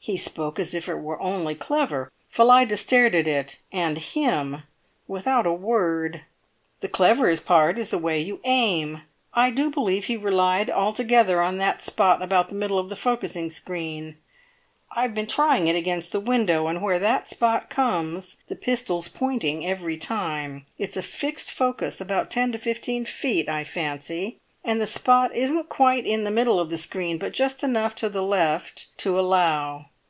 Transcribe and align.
He 0.00 0.16
spoke 0.16 0.58
as 0.58 0.72
if 0.72 0.88
it 0.88 1.00
were 1.00 1.20
only 1.20 1.54
clever! 1.54 2.10
Phillida 2.30 2.78
stared 2.78 3.14
at 3.14 3.28
it 3.28 3.58
and 3.70 3.98
him 3.98 4.62
without 5.06 5.44
a 5.44 5.52
word. 5.52 6.22
"The 6.80 6.88
cleverest 6.88 7.44
part 7.44 7.78
is 7.78 7.90
the 7.90 7.98
way 7.98 8.18
you 8.20 8.40
aim. 8.44 9.02
I 9.34 9.50
do 9.50 9.68
believe 9.70 10.06
he 10.06 10.16
relied 10.16 10.70
altogether 10.70 11.42
on 11.42 11.58
that 11.58 11.82
spot 11.82 12.22
about 12.22 12.48
the 12.48 12.54
middle 12.54 12.78
of 12.78 12.88
the 12.88 12.96
focussing 12.96 13.50
screen. 13.50 14.16
I've 14.92 15.14
been 15.14 15.26
trying 15.26 15.66
it 15.66 15.76
against 15.76 16.12
the 16.12 16.20
window, 16.20 16.68
and 16.68 16.80
where 16.80 17.00
that 17.00 17.28
spot 17.28 17.68
comes 17.68 18.38
the 18.46 18.56
pistol's 18.56 19.08
pointing 19.08 19.66
every 19.66 19.98
time. 19.98 20.64
It's 20.78 20.96
a 20.96 21.02
fixed 21.02 21.50
focus, 21.50 22.00
about 22.00 22.30
ten 22.30 22.50
to 22.52 22.58
fifteen 22.58 23.04
feet, 23.04 23.46
I 23.46 23.62
fancy, 23.62 24.38
and 24.64 24.80
the 24.80 24.86
spot 24.86 25.34
isn't 25.34 25.68
quite 25.68 26.06
in 26.06 26.24
the 26.24 26.30
middle 26.30 26.58
of 26.58 26.70
the 26.70 26.76
screen, 26.78 27.18
but 27.18 27.32
just 27.34 27.62
enough 27.62 27.94
to 27.94 28.08
the 28.08 28.22
left 28.22 28.86
to 28.98 29.18
allow. 29.20 29.84